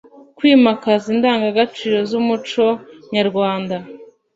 [0.37, 2.65] kwimakaza indangagaciro z’umuco
[3.15, 3.75] nyarwanda